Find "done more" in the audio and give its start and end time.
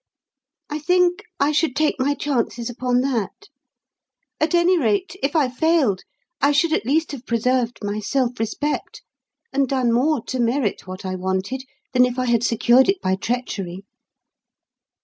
9.69-10.19